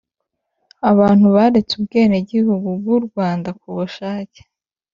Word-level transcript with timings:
Abantu 0.91 1.25
baretse 1.35 1.71
Ubwenegihugu 1.79 2.67
bw 2.79 2.87
u 2.97 2.99
Rwanda 3.05 3.49
ku 3.59 3.67
bushake 3.77 4.41